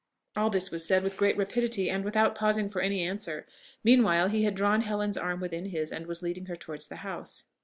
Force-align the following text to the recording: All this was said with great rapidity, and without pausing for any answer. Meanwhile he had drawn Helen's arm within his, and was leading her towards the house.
All 0.35 0.49
this 0.49 0.71
was 0.71 0.83
said 0.83 1.03
with 1.03 1.15
great 1.15 1.37
rapidity, 1.37 1.87
and 1.87 2.03
without 2.03 2.33
pausing 2.33 2.69
for 2.69 2.81
any 2.81 3.03
answer. 3.03 3.45
Meanwhile 3.83 4.29
he 4.29 4.41
had 4.45 4.55
drawn 4.55 4.81
Helen's 4.81 5.15
arm 5.15 5.39
within 5.39 5.65
his, 5.65 5.91
and 5.91 6.07
was 6.07 6.23
leading 6.23 6.47
her 6.47 6.55
towards 6.55 6.87
the 6.87 6.95
house. 7.05 7.43